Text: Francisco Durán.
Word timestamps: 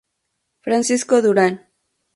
Francisco 0.65 1.15
Durán. 1.25 1.55